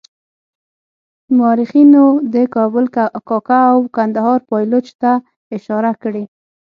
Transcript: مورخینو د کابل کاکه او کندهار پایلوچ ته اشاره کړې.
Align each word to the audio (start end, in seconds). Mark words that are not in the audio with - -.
مورخینو 1.37 2.05
د 2.33 2.35
کابل 2.55 2.85
کاکه 3.29 3.59
او 3.73 3.79
کندهار 3.95 4.39
پایلوچ 4.49 4.87
ته 5.01 5.11
اشاره 5.55 5.91
کړې. 6.01 6.23